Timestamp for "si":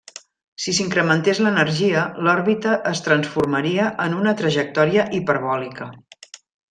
0.61-0.71